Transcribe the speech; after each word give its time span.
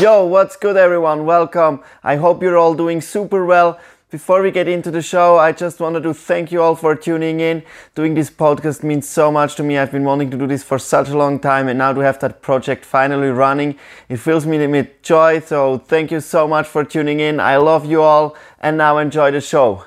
Yo, 0.00 0.24
what's 0.24 0.54
good, 0.54 0.76
everyone? 0.76 1.24
Welcome. 1.24 1.82
I 2.04 2.14
hope 2.14 2.40
you're 2.40 2.56
all 2.56 2.74
doing 2.74 3.00
super 3.00 3.44
well. 3.44 3.80
Before 4.10 4.40
we 4.42 4.52
get 4.52 4.68
into 4.68 4.92
the 4.92 5.02
show, 5.02 5.38
I 5.38 5.50
just 5.50 5.80
wanted 5.80 6.04
to 6.04 6.14
thank 6.14 6.52
you 6.52 6.62
all 6.62 6.76
for 6.76 6.94
tuning 6.94 7.40
in. 7.40 7.64
Doing 7.96 8.14
this 8.14 8.30
podcast 8.30 8.84
means 8.84 9.08
so 9.08 9.32
much 9.32 9.56
to 9.56 9.64
me. 9.64 9.76
I've 9.76 9.90
been 9.90 10.04
wanting 10.04 10.30
to 10.30 10.38
do 10.38 10.46
this 10.46 10.62
for 10.62 10.78
such 10.78 11.08
a 11.08 11.18
long 11.18 11.40
time, 11.40 11.66
and 11.66 11.78
now 11.78 11.92
to 11.92 12.00
have 12.02 12.20
that 12.20 12.42
project 12.42 12.84
finally 12.84 13.30
running, 13.30 13.76
it 14.08 14.18
fills 14.18 14.46
me 14.46 14.64
with 14.68 15.02
joy. 15.02 15.40
So, 15.40 15.78
thank 15.78 16.12
you 16.12 16.20
so 16.20 16.46
much 16.46 16.68
for 16.68 16.84
tuning 16.84 17.18
in. 17.18 17.40
I 17.40 17.56
love 17.56 17.84
you 17.84 18.00
all, 18.00 18.36
and 18.60 18.78
now 18.78 18.98
enjoy 18.98 19.32
the 19.32 19.40
show. 19.40 19.84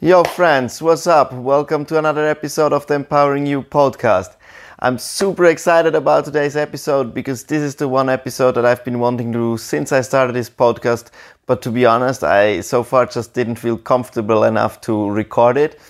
Yo, 0.00 0.24
friends, 0.24 0.80
what's 0.80 1.06
up? 1.06 1.34
Welcome 1.34 1.84
to 1.84 1.98
another 1.98 2.26
episode 2.26 2.72
of 2.72 2.86
the 2.86 2.94
Empowering 2.94 3.44
You 3.44 3.62
podcast. 3.62 4.37
I'm 4.80 4.96
super 4.96 5.46
excited 5.46 5.96
about 5.96 6.24
today's 6.24 6.54
episode 6.54 7.12
because 7.12 7.42
this 7.42 7.62
is 7.62 7.74
the 7.74 7.88
one 7.88 8.08
episode 8.08 8.52
that 8.52 8.64
I've 8.64 8.84
been 8.84 9.00
wanting 9.00 9.32
to 9.32 9.38
do 9.38 9.56
since 9.58 9.90
I 9.90 10.02
started 10.02 10.34
this 10.34 10.48
podcast. 10.48 11.10
But 11.46 11.62
to 11.62 11.72
be 11.72 11.84
honest, 11.84 12.22
I 12.22 12.60
so 12.60 12.84
far 12.84 13.06
just 13.06 13.34
didn't 13.34 13.56
feel 13.56 13.76
comfortable 13.76 14.44
enough 14.44 14.80
to 14.82 15.10
record 15.10 15.56
it 15.56 15.80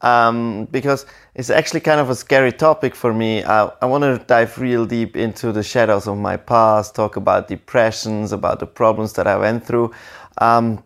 um, 0.00 0.68
because 0.70 1.04
it's 1.34 1.50
actually 1.50 1.80
kind 1.80 2.00
of 2.00 2.08
a 2.08 2.14
scary 2.14 2.50
topic 2.50 2.94
for 2.94 3.12
me. 3.12 3.44
I, 3.44 3.66
I 3.82 3.84
want 3.84 4.04
to 4.04 4.24
dive 4.24 4.56
real 4.56 4.86
deep 4.86 5.18
into 5.18 5.52
the 5.52 5.62
shadows 5.62 6.08
of 6.08 6.16
my 6.16 6.38
past, 6.38 6.94
talk 6.94 7.16
about 7.16 7.46
depressions, 7.46 8.32
about 8.32 8.58
the 8.58 8.66
problems 8.66 9.12
that 9.14 9.26
I 9.26 9.36
went 9.36 9.66
through. 9.66 9.92
Um, 10.38 10.82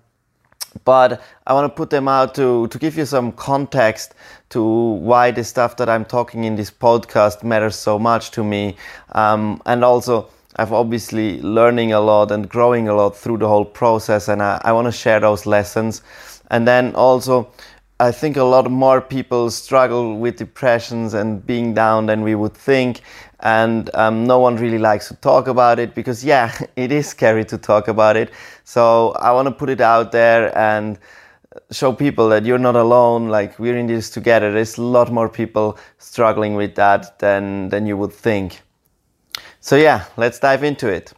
but 0.84 1.23
I 1.46 1.55
want 1.55 1.73
to 1.73 1.77
put 1.77 1.91
them 1.91 2.09
out 2.09 2.34
to, 2.37 2.69
to 2.69 2.78
give 2.78 2.96
you 2.96 3.06
some 3.06 3.32
context 3.32 4.15
to 4.51 4.62
why 4.62 5.30
the 5.30 5.45
stuff 5.45 5.77
that 5.77 5.88
I'm 5.88 6.05
talking 6.05 6.45
in 6.45 6.56
this 6.56 6.70
podcast 6.70 7.42
matters 7.42 7.77
so 7.77 7.98
much 7.98 8.30
to 8.32 8.45
me. 8.45 8.77
Um, 9.12 9.60
and 9.66 9.84
also, 9.84 10.29
I've 10.56 10.73
obviously 10.73 11.40
learning 11.43 11.93
a 11.93 12.01
lot 12.01 12.30
and 12.30 12.48
growing 12.48 12.88
a 12.88 12.95
lot 12.95 13.16
through 13.16 13.38
the 13.38 13.48
whole 13.48 13.65
process, 13.65 14.29
and 14.29 14.43
I, 14.43 14.60
I 14.65 14.73
want 14.73 14.87
to 14.87 14.93
share 14.93 15.21
those 15.21 15.46
lessons. 15.46 16.02
And 16.51 16.68
then 16.68 16.95
also, 16.95 17.51
I 18.01 18.13
think 18.13 18.37
a 18.37 18.45
lot 18.45 18.70
more 18.70 19.01
people 19.01 19.51
struggle 19.51 20.18
with 20.18 20.37
depressions 20.37 21.15
and 21.15 21.45
being 21.45 21.74
down 21.74 22.07
than 22.07 22.23
we 22.23 22.35
would 22.35 22.54
think. 22.54 23.01
And 23.45 23.95
um, 23.95 24.26
no 24.26 24.38
one 24.40 24.56
really 24.56 24.78
likes 24.78 25.09
to 25.09 25.14
talk 25.16 25.48
about 25.48 25.78
it 25.78 25.95
because, 25.95 26.24
yeah, 26.24 26.52
it 26.76 26.90
is 26.90 27.06
scary 27.06 27.45
to 27.45 27.59
talk 27.59 27.88
about 27.88 28.16
it. 28.16 28.30
So 28.64 29.12
I 29.12 29.30
want 29.32 29.46
to 29.46 29.54
put 29.54 29.68
it 29.68 29.80
out 29.80 30.12
there 30.12 30.56
and 30.59 30.98
show 31.70 31.92
people 31.92 32.28
that 32.30 32.45
you're 32.45 32.59
not 32.59 32.74
alone. 32.74 33.28
Like 33.28 33.59
we're 33.59 33.76
in 33.76 33.86
this 33.86 34.10
together. 34.10 34.51
There's 34.51 34.78
a 34.78 34.82
lot 34.82 35.12
more 35.12 35.28
people 35.28 35.78
struggling 35.98 36.54
with 36.54 36.74
that 36.76 37.18
than, 37.18 37.68
than 37.68 37.86
you 37.86 37.96
would 37.98 38.12
think. 38.12 38.62
So, 39.60 39.76
yeah, 39.76 40.06
let's 40.16 40.38
dive 40.38 40.64
into 40.64 40.88
it. 40.88 41.12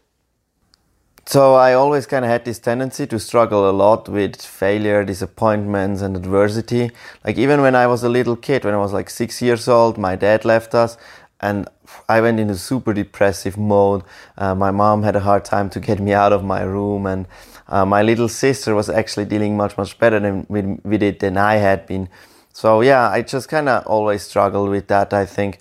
So 1.28 1.56
I 1.56 1.72
always 1.72 2.06
kind 2.06 2.24
of 2.24 2.30
had 2.30 2.44
this 2.44 2.60
tendency 2.60 3.04
to 3.08 3.18
struggle 3.18 3.68
a 3.68 3.72
lot 3.72 4.08
with 4.08 4.40
failure, 4.40 5.04
disappointments, 5.04 6.00
and 6.00 6.16
adversity. 6.16 6.92
Like 7.24 7.36
even 7.36 7.62
when 7.62 7.74
I 7.74 7.88
was 7.88 8.04
a 8.04 8.08
little 8.08 8.36
kid, 8.36 8.64
when 8.64 8.74
I 8.74 8.76
was 8.76 8.92
like 8.92 9.10
six 9.10 9.42
years 9.42 9.66
old, 9.66 9.98
my 9.98 10.14
dad 10.14 10.44
left 10.44 10.72
us, 10.72 10.96
and 11.40 11.68
I 12.08 12.20
went 12.20 12.40
into 12.40 12.56
super 12.56 12.92
depressive 12.92 13.56
mode. 13.58 14.02
Uh, 14.38 14.54
my 14.54 14.70
mom 14.70 15.02
had 15.02 15.16
a 15.16 15.20
hard 15.20 15.44
time 15.44 15.70
to 15.70 15.80
get 15.80 16.00
me 16.00 16.12
out 16.12 16.32
of 16.32 16.44
my 16.44 16.62
room, 16.62 17.06
and 17.06 17.26
uh, 17.68 17.84
my 17.84 18.02
little 18.02 18.28
sister 18.28 18.74
was 18.74 18.88
actually 18.88 19.26
dealing 19.26 19.56
much 19.56 19.76
much 19.76 19.98
better 19.98 20.20
than, 20.20 20.46
with, 20.48 20.80
with 20.84 21.02
it 21.02 21.20
than 21.20 21.36
I 21.36 21.56
had 21.56 21.86
been. 21.86 22.08
So 22.52 22.80
yeah, 22.80 23.10
I 23.10 23.22
just 23.22 23.48
kind 23.48 23.68
of 23.68 23.86
always 23.86 24.22
struggled 24.22 24.70
with 24.70 24.88
that. 24.88 25.12
I 25.12 25.26
think. 25.26 25.58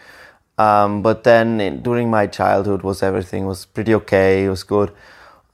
Um, 0.58 1.02
but 1.02 1.26
then 1.26 1.60
in, 1.60 1.82
during 1.82 2.10
my 2.10 2.28
childhood 2.28 2.82
was 2.82 3.04
everything 3.04 3.46
was 3.46 3.66
pretty 3.66 3.94
okay. 3.96 4.46
It 4.46 4.50
was 4.50 4.64
good 4.64 4.94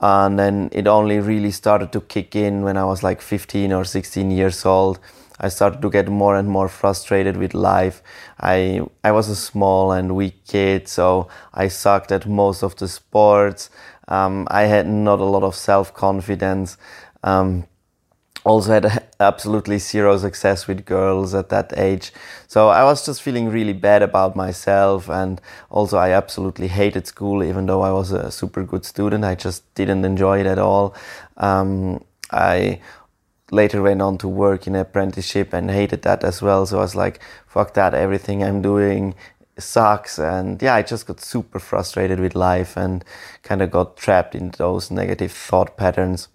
and 0.01 0.39
then 0.39 0.69
it 0.73 0.87
only 0.87 1.19
really 1.19 1.51
started 1.51 1.91
to 1.91 2.01
kick 2.01 2.35
in 2.35 2.63
when 2.63 2.75
I 2.75 2.83
was 2.85 3.03
like 3.03 3.21
15 3.21 3.71
or 3.71 3.85
16 3.85 4.31
years 4.31 4.65
old. 4.65 4.99
I 5.41 5.49
started 5.49 5.81
to 5.81 5.89
get 5.89 6.07
more 6.07 6.35
and 6.37 6.47
more 6.47 6.69
frustrated 6.69 7.35
with 7.35 7.53
life. 7.53 8.01
I 8.39 8.81
I 9.03 9.11
was 9.11 9.27
a 9.27 9.35
small 9.35 9.91
and 9.91 10.15
weak 10.15 10.45
kid, 10.45 10.87
so 10.87 11.27
I 11.53 11.67
sucked 11.67 12.11
at 12.11 12.27
most 12.27 12.63
of 12.63 12.75
the 12.77 12.87
sports. 12.87 13.69
Um, 14.07 14.47
I 14.51 14.63
had 14.63 14.87
not 14.87 15.19
a 15.19 15.25
lot 15.25 15.43
of 15.43 15.55
self 15.55 15.93
confidence. 15.93 16.77
Um, 17.23 17.65
also 18.43 18.71
had 18.71 19.07
absolutely 19.19 19.77
zero 19.77 20.17
success 20.17 20.67
with 20.67 20.85
girls 20.85 21.33
at 21.33 21.49
that 21.49 21.73
age. 21.77 22.11
So 22.47 22.69
I 22.69 22.83
was 22.83 23.05
just 23.05 23.21
feeling 23.21 23.49
really 23.49 23.73
bad 23.73 24.01
about 24.01 24.35
myself. 24.35 25.09
And 25.09 25.41
also, 25.69 25.97
I 25.97 26.11
absolutely 26.11 26.67
hated 26.67 27.07
school, 27.07 27.43
even 27.43 27.65
though 27.65 27.81
I 27.81 27.91
was 27.91 28.11
a 28.11 28.31
super 28.31 28.63
good 28.63 28.85
student. 28.85 29.23
I 29.23 29.35
just 29.35 29.73
didn't 29.75 30.05
enjoy 30.05 30.39
it 30.39 30.47
at 30.47 30.59
all. 30.59 30.95
Um, 31.37 32.03
I 32.31 32.79
later 33.51 33.81
went 33.81 34.01
on 34.01 34.17
to 34.19 34.27
work 34.27 34.65
in 34.65 34.75
apprenticeship 34.75 35.53
and 35.53 35.69
hated 35.69 36.01
that 36.03 36.23
as 36.23 36.41
well. 36.41 36.65
So 36.65 36.79
I 36.79 36.81
was 36.81 36.95
like, 36.95 37.19
fuck 37.45 37.73
that, 37.75 37.93
everything 37.93 38.43
I'm 38.43 38.61
doing 38.61 39.13
sucks. 39.59 40.17
And 40.17 40.61
yeah, 40.61 40.75
I 40.75 40.81
just 40.81 41.05
got 41.05 41.21
super 41.21 41.59
frustrated 41.59 42.19
with 42.19 42.33
life 42.33 42.75
and 42.75 43.05
kind 43.43 43.61
of 43.61 43.69
got 43.69 43.97
trapped 43.97 44.33
in 44.33 44.51
those 44.57 44.89
negative 44.89 45.31
thought 45.31 45.77
patterns 45.77 46.29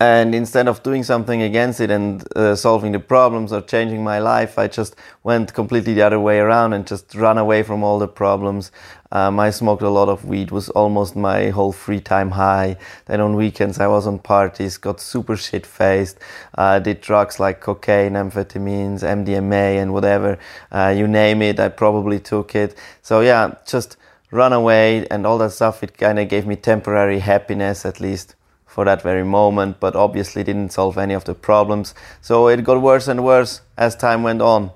and 0.00 0.34
instead 0.34 0.66
of 0.66 0.82
doing 0.82 1.04
something 1.04 1.40
against 1.42 1.80
it 1.80 1.90
and 1.90 2.24
uh, 2.36 2.56
solving 2.56 2.92
the 2.92 2.98
problems 2.98 3.52
or 3.52 3.60
changing 3.60 4.02
my 4.02 4.18
life 4.18 4.58
i 4.58 4.66
just 4.66 4.96
went 5.22 5.54
completely 5.54 5.94
the 5.94 6.02
other 6.02 6.18
way 6.18 6.38
around 6.40 6.72
and 6.72 6.86
just 6.86 7.14
ran 7.14 7.38
away 7.38 7.62
from 7.62 7.84
all 7.84 7.98
the 7.98 8.08
problems 8.08 8.72
um, 9.14 9.40
i 9.40 9.48
smoked 9.50 9.82
a 9.82 9.88
lot 9.88 10.08
of 10.08 10.24
weed 10.26 10.50
was 10.50 10.68
almost 10.70 11.16
my 11.16 11.48
whole 11.48 11.72
free 11.72 12.00
time 12.00 12.32
high 12.32 12.76
then 13.06 13.20
on 13.20 13.34
weekends 13.34 13.80
i 13.80 13.86
was 13.86 14.06
on 14.06 14.18
parties 14.18 14.76
got 14.76 15.00
super 15.00 15.36
shit 15.36 15.64
faced 15.64 16.18
uh, 16.58 16.78
did 16.78 17.00
drugs 17.00 17.40
like 17.40 17.60
cocaine 17.60 18.12
amphetamines 18.12 19.02
mdma 19.02 19.80
and 19.80 19.94
whatever 19.94 20.38
uh, 20.72 20.92
you 20.94 21.08
name 21.08 21.40
it 21.40 21.58
i 21.58 21.68
probably 21.68 22.20
took 22.20 22.54
it 22.54 22.76
so 23.00 23.20
yeah 23.20 23.54
just 23.66 23.96
run 24.30 24.52
away 24.52 25.06
and 25.10 25.26
all 25.26 25.38
that 25.38 25.50
stuff 25.50 25.82
it 25.82 25.96
kind 25.96 26.18
of 26.18 26.28
gave 26.28 26.46
me 26.46 26.56
temporary 26.56 27.20
happiness 27.20 27.86
at 27.86 28.00
least 28.00 28.34
for 28.74 28.84
that 28.84 29.00
very 29.02 29.22
moment, 29.22 29.78
but 29.78 29.94
obviously 29.94 30.42
didn't 30.42 30.72
solve 30.72 30.98
any 30.98 31.14
of 31.14 31.24
the 31.24 31.34
problems. 31.34 31.94
So 32.20 32.48
it 32.48 32.64
got 32.64 32.82
worse 32.82 33.06
and 33.06 33.22
worse 33.22 33.60
as 33.78 33.94
time 33.94 34.24
went 34.24 34.42
on. 34.42 34.72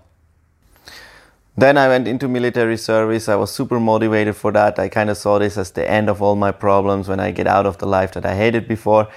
Then 1.58 1.76
I 1.76 1.88
went 1.88 2.06
into 2.06 2.28
military 2.28 2.76
service. 2.76 3.28
I 3.28 3.34
was 3.34 3.50
super 3.50 3.80
motivated 3.80 4.36
for 4.36 4.52
that. 4.52 4.78
I 4.78 4.88
kind 4.88 5.10
of 5.10 5.16
saw 5.16 5.40
this 5.40 5.58
as 5.58 5.72
the 5.72 5.90
end 5.90 6.08
of 6.08 6.22
all 6.22 6.36
my 6.36 6.52
problems 6.52 7.08
when 7.08 7.18
I 7.18 7.32
get 7.32 7.48
out 7.48 7.66
of 7.66 7.78
the 7.78 7.86
life 7.86 8.12
that 8.12 8.24
I 8.24 8.36
hated 8.36 8.68
before. 8.68 9.08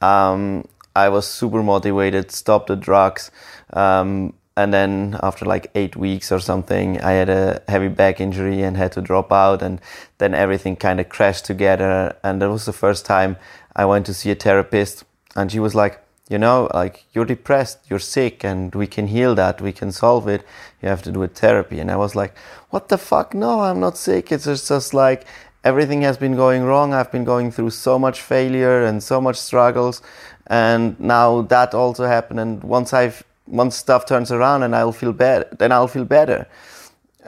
Um, 0.00 0.66
I 0.96 1.08
was 1.08 1.24
super 1.24 1.62
motivated, 1.62 2.32
stopped 2.32 2.66
the 2.66 2.74
drugs. 2.74 3.30
Um, 3.72 4.34
and 4.56 4.74
then 4.74 5.16
after 5.22 5.44
like 5.44 5.70
eight 5.76 5.94
weeks 5.94 6.32
or 6.32 6.40
something, 6.40 7.00
I 7.00 7.12
had 7.12 7.28
a 7.28 7.62
heavy 7.68 7.86
back 7.86 8.20
injury 8.20 8.62
and 8.62 8.76
had 8.76 8.90
to 8.92 9.00
drop 9.00 9.30
out. 9.30 9.62
And 9.62 9.80
then 10.18 10.34
everything 10.34 10.74
kind 10.74 10.98
of 10.98 11.08
crashed 11.08 11.44
together. 11.44 12.16
And 12.24 12.42
that 12.42 12.50
was 12.50 12.64
the 12.64 12.72
first 12.72 13.06
time 13.06 13.36
I 13.76 13.84
went 13.84 14.06
to 14.06 14.14
see 14.14 14.32
a 14.32 14.34
therapist 14.34 15.04
and 15.36 15.52
she 15.52 15.60
was 15.60 15.76
like, 15.76 16.03
you 16.28 16.38
know, 16.38 16.70
like 16.72 17.04
you're 17.12 17.26
depressed, 17.26 17.78
you're 17.90 17.98
sick, 17.98 18.44
and 18.44 18.74
we 18.74 18.86
can 18.86 19.08
heal 19.08 19.34
that, 19.34 19.60
we 19.60 19.72
can 19.72 19.92
solve 19.92 20.26
it. 20.26 20.44
You 20.80 20.88
have 20.88 21.02
to 21.02 21.12
do 21.12 21.22
a 21.22 21.28
therapy. 21.28 21.80
And 21.80 21.90
I 21.90 21.96
was 21.96 22.14
like, 22.16 22.34
what 22.70 22.88
the 22.88 22.96
fuck? 22.96 23.34
No, 23.34 23.60
I'm 23.60 23.80
not 23.80 23.98
sick. 23.98 24.32
It's 24.32 24.44
just, 24.44 24.94
like 24.94 25.26
everything 25.64 26.02
has 26.02 26.16
been 26.16 26.34
going 26.34 26.62
wrong. 26.62 26.94
I've 26.94 27.12
been 27.12 27.24
going 27.24 27.50
through 27.50 27.70
so 27.70 27.98
much 27.98 28.22
failure 28.22 28.84
and 28.84 29.02
so 29.02 29.20
much 29.20 29.36
struggles. 29.36 30.00
And 30.46 30.98
now 30.98 31.42
that 31.42 31.74
also 31.74 32.06
happened. 32.06 32.40
And 32.40 32.62
once 32.64 32.94
I've, 32.94 33.22
once 33.46 33.76
stuff 33.76 34.06
turns 34.06 34.32
around 34.32 34.62
and 34.62 34.74
I'll 34.74 34.92
feel 34.92 35.12
better, 35.12 35.46
then 35.58 35.72
I'll 35.72 35.88
feel 35.88 36.04
better. 36.06 36.46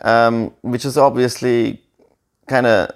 Um, 0.02 0.54
which 0.62 0.84
is 0.84 0.96
obviously 0.96 1.82
kind 2.46 2.66
of 2.66 2.90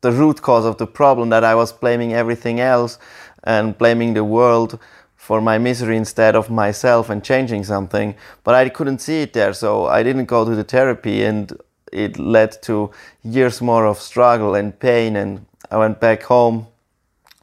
the 0.00 0.12
root 0.12 0.42
cause 0.42 0.64
of 0.64 0.78
the 0.78 0.86
problem 0.86 1.28
that 1.30 1.44
I 1.44 1.54
was 1.54 1.72
blaming 1.72 2.12
everything 2.14 2.60
else 2.60 2.98
and 3.44 3.76
blaming 3.76 4.14
the 4.14 4.24
world 4.24 4.78
for 5.22 5.40
my 5.40 5.56
misery 5.56 5.96
instead 5.96 6.34
of 6.34 6.50
myself 6.50 7.08
and 7.08 7.22
changing 7.22 7.62
something. 7.62 8.12
But 8.42 8.56
I 8.56 8.68
couldn't 8.68 8.98
see 8.98 9.22
it 9.22 9.32
there, 9.34 9.52
so 9.52 9.86
I 9.86 10.02
didn't 10.02 10.24
go 10.24 10.44
to 10.44 10.52
the 10.52 10.64
therapy, 10.64 11.22
and 11.22 11.52
it 11.92 12.18
led 12.18 12.60
to 12.62 12.90
years 13.22 13.62
more 13.62 13.86
of 13.86 14.00
struggle 14.00 14.56
and 14.56 14.76
pain. 14.76 15.14
And 15.14 15.46
I 15.70 15.76
went 15.76 16.00
back 16.00 16.24
home, 16.24 16.66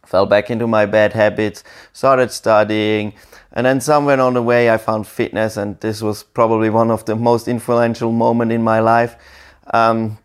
fell 0.06 0.26
back 0.26 0.52
into 0.52 0.68
my 0.68 0.88
bad 0.88 1.14
habits, 1.14 1.64
started 1.94 2.32
studying. 2.32 3.14
And 3.54 3.66
then 3.66 3.80
somewhere 3.80 4.20
on 4.20 4.34
the 4.34 4.44
way, 4.44 4.70
I 4.70 4.76
found 4.76 5.08
fitness, 5.08 5.56
and 5.56 5.80
this 5.80 6.02
was 6.02 6.22
probably 6.22 6.70
one 6.70 6.92
of 6.92 7.06
the 7.06 7.16
most 7.16 7.48
influential 7.48 8.12
moments 8.12 8.54
in 8.54 8.62
my 8.62 8.82
life. 8.82 9.16
Um, 9.74 10.18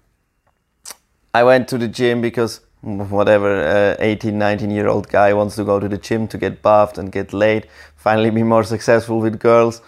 I 1.33 1.45
went 1.45 1.69
to 1.69 1.79
the 1.79 1.87
gym 1.87 2.21
because 2.21 2.63
whatever 2.85 3.65
uh, 3.65 3.97
18 3.99 4.39
19 4.39 4.71
year 4.71 4.89
old 4.89 5.09
guy 5.09 5.33
wants 5.33 5.57
to 5.57 5.65
go 5.65 5.81
to 5.81 5.89
the 5.89 5.99
gym 5.99 6.29
to 6.29 6.39
get 6.39 6.61
buffed 6.63 6.99
and 6.99 7.11
get 7.11 7.33
laid 7.33 7.67
finally 7.97 8.31
be 8.31 8.43
more 8.43 8.65
successful 8.65 9.21
with 9.21 9.39
girls 9.41 9.81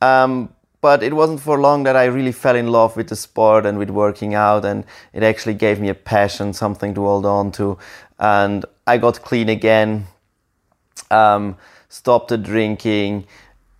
um, 0.00 0.48
but 0.80 1.02
it 1.02 1.12
wasn't 1.12 1.40
for 1.40 1.60
long 1.60 1.82
that 1.82 1.96
I 1.96 2.04
really 2.04 2.32
fell 2.32 2.56
in 2.56 2.68
love 2.68 2.96
with 2.96 3.08
the 3.08 3.16
sport 3.16 3.66
and 3.66 3.78
with 3.78 3.90
working 3.90 4.34
out, 4.34 4.64
and 4.64 4.84
it 5.12 5.22
actually 5.22 5.54
gave 5.54 5.78
me 5.78 5.90
a 5.90 5.94
passion, 5.94 6.52
something 6.52 6.94
to 6.94 7.02
hold 7.02 7.26
on 7.26 7.52
to. 7.52 7.76
And 8.18 8.64
I 8.86 8.96
got 8.96 9.20
clean 9.22 9.48
again, 9.48 10.06
um, 11.10 11.56
stopped 11.90 12.28
the 12.28 12.38
drinking, 12.38 13.26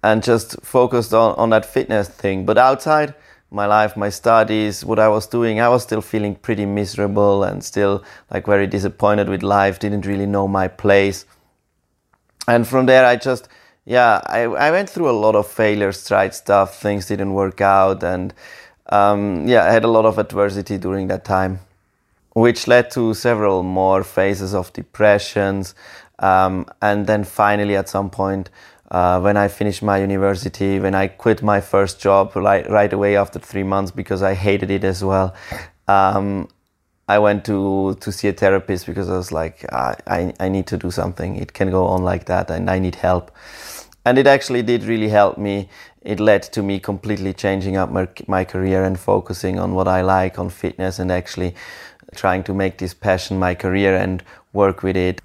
and 0.03 0.23
just 0.23 0.61
focused 0.63 1.15
on, 1.15 1.35
on 1.37 1.51
that 1.51 1.65
fitness 1.65 2.09
thing. 2.09 2.45
But 2.45 2.59
outside 2.59 3.15
my 3.51 3.67
life, 3.67 3.97
my 3.97 4.11
studies, 4.11 4.85
what 4.85 4.99
I 4.99 5.09
was 5.09 5.27
doing, 5.27 5.61
I 5.61 5.69
was 5.69 5.83
still 5.83 6.01
feeling 6.01 6.35
pretty 6.35 6.67
miserable 6.67 7.43
and 7.43 7.65
still 7.65 8.05
like 8.31 8.47
very 8.47 8.67
disappointed 8.67 9.29
with 9.29 9.43
life, 9.43 9.79
didn't 9.79 10.07
really 10.07 10.27
know 10.27 10.47
my 10.47 10.69
place. 10.69 11.27
And 12.47 12.67
from 12.67 12.87
there, 12.87 13.05
I 13.05 13.17
just 13.17 13.49
yeah, 13.85 14.21
I, 14.27 14.43
I 14.43 14.71
went 14.71 14.89
through 14.89 15.11
a 15.11 15.19
lot 15.19 15.35
of 15.35 15.49
failures, 15.49 16.07
tried 16.07 16.35
stuff, 16.35 16.81
things 16.81 17.07
didn't 17.07 17.33
work 17.33 17.61
out, 17.61 18.05
and 18.05 18.33
um, 18.91 19.49
yeah, 19.49 19.65
I 19.65 19.73
had 19.73 19.85
a 19.85 19.89
lot 19.89 20.05
of 20.05 20.19
adversity 20.19 20.79
during 20.79 21.09
that 21.09 21.25
time, 21.25 21.61
which 22.35 22.69
led 22.69 22.91
to 22.93 23.15
several 23.15 23.63
more 23.63 24.05
phases 24.05 24.55
of 24.55 24.73
depressions. 24.73 25.75
Um, 26.19 26.67
and 26.83 27.07
then 27.07 27.25
finally, 27.25 27.77
at 27.77 27.89
some 27.89 28.11
point, 28.11 28.51
uh, 28.91 29.21
when 29.21 29.37
I 29.37 29.49
finished 29.49 29.83
my 29.83 29.99
university, 29.99 30.81
when 30.81 30.95
I 30.95 31.09
quit 31.09 31.43
my 31.43 31.61
first 31.61 32.01
job 32.01 32.35
right, 32.35 32.69
right 32.69 32.93
away 32.93 33.17
after 33.17 33.39
three 33.39 33.63
months 33.63 33.91
because 33.91 34.23
I 34.23 34.35
hated 34.35 34.71
it 34.71 34.85
as 34.85 35.05
well, 35.05 35.35
um, 35.89 36.49
I 37.09 37.19
went 37.19 37.45
to, 37.47 37.97
to 38.01 38.13
see 38.13 38.29
a 38.29 38.33
therapist 38.33 38.87
because 38.87 39.09
I 39.09 39.17
was 39.17 39.33
like, 39.33 39.65
I, 39.73 39.97
I, 40.07 40.35
I 40.41 40.49
need 40.49 40.67
to 40.69 40.77
do 40.77 40.91
something. 40.91 41.37
It 41.37 41.53
can 41.53 41.71
go 41.71 41.87
on 41.87 42.03
like 42.03 42.27
that, 42.27 42.51
and 42.51 42.71
I 42.71 42.79
need 42.79 42.97
help 42.97 43.33
and 44.05 44.19
it 44.19 44.27
actually 44.27 44.63
did 44.63 44.85
really 44.85 45.09
help 45.09 45.37
me. 45.37 45.69
It 46.03 46.21
led 46.21 46.43
to 46.55 46.63
me 46.63 46.81
completely 46.81 47.35
changing 47.35 47.77
up 47.77 47.91
my, 47.91 48.09
my 48.27 48.45
career 48.45 48.85
and 48.85 48.99
focusing 48.99 49.59
on 49.59 49.75
what 49.75 49.87
I 49.87 50.01
like, 50.01 50.39
on 50.39 50.49
fitness, 50.49 50.99
and 50.99 51.13
actually 51.13 51.55
trying 52.15 52.43
to 52.45 52.55
make 52.55 52.79
this 52.79 52.95
passion 52.95 53.39
my 53.39 53.55
career 53.55 53.95
and 53.95 54.23
work 54.53 54.83
with 54.83 54.97
it. 54.97 55.21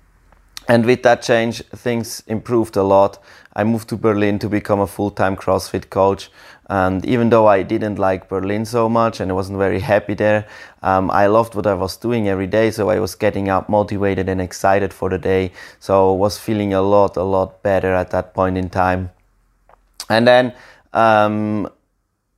And 0.67 0.85
with 0.85 1.03
that 1.03 1.21
change, 1.21 1.63
things 1.67 2.23
improved 2.27 2.75
a 2.75 2.83
lot. 2.83 3.23
I 3.55 3.63
moved 3.63 3.87
to 3.89 3.97
Berlin 3.97 4.37
to 4.39 4.49
become 4.49 4.79
a 4.79 4.87
full 4.87 5.11
time 5.11 5.35
CrossFit 5.35 5.89
coach. 5.89 6.29
And 6.69 7.05
even 7.05 7.29
though 7.29 7.47
I 7.47 7.63
didn't 7.63 7.99
like 7.99 8.27
Berlin 8.27 8.65
so 8.65 8.89
much 8.89 9.19
and 9.19 9.31
I 9.31 9.33
wasn't 9.33 9.59
very 9.59 9.79
happy 9.79 10.13
there, 10.15 10.47
um, 10.81 11.11
I 11.11 11.27
loved 11.27 11.55
what 11.55 11.67
I 11.67 11.75
was 11.75 11.95
doing 11.95 12.27
every 12.27 12.47
day. 12.47 12.71
So 12.71 12.89
I 12.89 12.99
was 12.99 13.15
getting 13.15 13.49
up 13.49 13.69
motivated 13.69 14.27
and 14.27 14.41
excited 14.41 14.93
for 14.93 15.09
the 15.09 15.19
day. 15.19 15.51
So 15.79 16.13
I 16.13 16.17
was 16.17 16.37
feeling 16.37 16.73
a 16.73 16.81
lot, 16.81 17.17
a 17.17 17.23
lot 17.23 17.61
better 17.63 17.93
at 17.93 18.11
that 18.11 18.33
point 18.33 18.57
in 18.57 18.69
time. 18.69 19.11
And 20.09 20.27
then 20.27 20.53
um, 20.93 21.69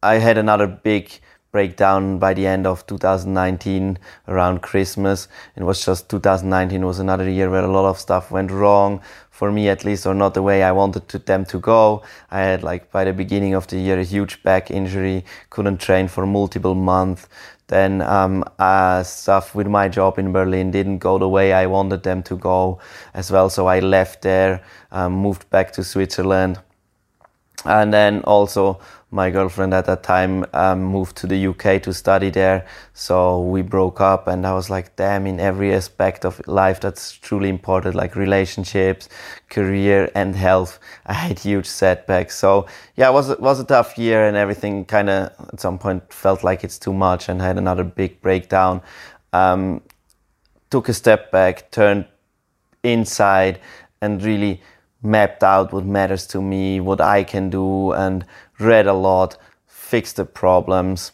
I 0.04 0.16
had 0.16 0.38
another 0.38 0.68
big 0.68 1.10
breakdown 1.52 2.20
by 2.20 2.34
the 2.34 2.46
end 2.46 2.68
of 2.68 2.86
2019 2.88 3.98
around 4.28 4.62
Christmas. 4.62 5.28
It 5.56 5.64
was 5.64 5.86
just 5.86 6.10
2019 6.10 6.86
was 6.86 7.00
another 7.00 7.30
year 7.30 7.50
where 7.50 7.64
a 7.64 7.72
lot 7.72 7.90
of 7.90 8.00
stuff 8.00 8.32
went 8.32 8.52
wrong 8.52 9.02
for 9.30 9.52
me 9.52 9.70
at 9.70 9.86
least, 9.86 10.08
or 10.08 10.16
not 10.16 10.34
the 10.34 10.42
way 10.42 10.64
I 10.64 10.72
wanted 10.72 11.08
to, 11.10 11.20
them 11.20 11.46
to 11.46 11.60
go. 11.60 12.02
I 12.32 12.42
had 12.42 12.64
like 12.64 12.92
by 12.92 13.06
the 13.06 13.14
beginning 13.14 13.54
of 13.54 13.68
the 13.68 13.78
year 13.78 14.00
a 14.00 14.04
huge 14.04 14.42
back 14.42 14.72
injury, 14.72 15.26
couldn't 15.52 15.80
train 15.80 16.08
for 16.08 16.26
multiple 16.26 16.74
months. 16.74 17.28
Then 17.68 18.02
um, 18.02 18.44
uh, 18.58 19.04
stuff 19.04 19.54
with 19.54 19.68
my 19.68 19.90
job 19.90 20.18
in 20.18 20.32
Berlin 20.32 20.72
didn't 20.72 21.00
go 21.00 21.20
the 21.20 21.30
way 21.30 21.54
I 21.54 21.68
wanted 21.68 22.02
them 22.02 22.24
to 22.24 22.36
go 22.36 22.80
as 23.14 23.30
well. 23.30 23.50
So 23.50 23.68
I 23.68 23.80
left 23.80 24.22
there, 24.22 24.64
um, 24.92 25.14
moved 25.14 25.50
back 25.50 25.72
to 25.74 25.84
Switzerland, 25.84 26.60
and 27.68 27.94
then 27.94 28.22
also 28.24 28.80
my 29.12 29.30
girlfriend 29.30 29.74
at 29.74 29.86
that 29.86 30.04
time 30.04 30.46
um, 30.54 30.84
moved 30.84 31.16
to 31.18 31.28
the 31.28 31.48
UK 31.48 31.82
to 31.84 31.94
study 31.94 32.30
there. 32.30 32.66
So 32.94 33.42
we 33.42 33.62
broke 33.62 34.02
up, 34.02 34.28
and 34.28 34.46
I 34.46 34.54
was 34.54 34.70
like, 34.70 34.96
damn, 34.96 35.28
in 35.28 35.40
every 35.40 35.74
aspect 35.74 36.26
of 36.26 36.46
life 36.48 36.82
that's 36.82 37.14
truly 37.14 37.50
important, 37.50 37.96
like 37.96 38.16
relationships, 38.16 39.08
career, 39.50 40.10
and 40.16 40.36
health, 40.36 40.80
I 41.06 41.14
had 41.14 41.40
huge 41.40 41.66
setbacks. 41.66 42.38
So 42.38 42.68
yeah, 42.96 43.10
it 43.10 43.14
was, 43.14 43.30
it 43.30 43.40
was 43.40 43.60
a 43.60 43.66
tough 43.66 43.98
year, 43.98 44.28
and 44.28 44.36
everything 44.36 44.86
kind 44.86 45.10
of 45.10 45.32
at 45.54 45.60
some 45.60 45.78
point 45.78 46.12
felt 46.12 46.44
like 46.44 46.64
it's 46.64 46.80
too 46.80 46.94
much, 46.94 47.30
and 47.30 47.42
had 47.42 47.58
another 47.58 47.84
big 47.84 48.22
breakdown. 48.22 48.82
Um, 49.34 49.82
took 50.70 50.90
a 50.90 50.94
step 50.94 51.32
back, 51.32 51.72
turned 51.72 52.06
inside, 52.84 53.60
and 54.02 54.24
really 54.24 54.62
mapped 55.02 55.44
out 55.44 55.74
what 55.74 55.86
matters 55.86 56.26
to 56.28 56.42
me, 56.42 56.80
what 56.80 57.02
I 57.02 57.24
can 57.24 57.50
do, 57.50 57.92
and 57.94 58.26
read 58.60 58.88
a 58.88 58.94
lot, 58.94 59.38
fixed 59.68 60.16
the 60.16 60.26
problems 60.26 61.12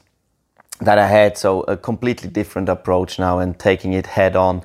that 0.81 0.97
I 0.97 1.07
had. 1.07 1.37
So 1.37 1.61
a 1.61 1.77
completely 1.77 2.29
different 2.29 2.69
approach 2.69 3.19
now 3.19 3.39
and 3.39 3.57
taking 3.57 3.93
it 3.93 4.07
head 4.07 4.35
on. 4.35 4.63